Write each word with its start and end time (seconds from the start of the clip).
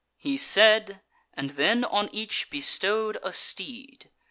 He 0.17 0.35
said, 0.35 1.01
and 1.35 1.51
then 1.51 1.83
on 1.85 2.09
each 2.11 2.49
bestow'd 2.49 3.19
a 3.21 3.31
steed. 3.31 4.09